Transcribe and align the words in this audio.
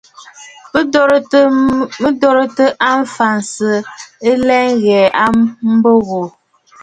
Mə̀ 2.01 2.13
dòrɨ̀tə 2.25 2.65
a 2.87 2.89
mfiʼisə̂ 3.09 3.75
ɨ̀lɛ̀ɛ̂ 4.31 4.69
gha 4.83 5.01
a 5.23 5.25
mbo 5.75 5.91
wò. 6.07 6.21